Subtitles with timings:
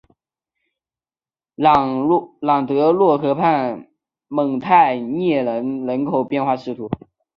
[1.53, 3.87] 朗德洛河畔
[4.27, 6.89] 蒙泰涅人口变化图示